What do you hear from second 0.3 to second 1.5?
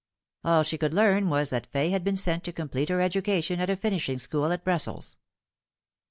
All she could learn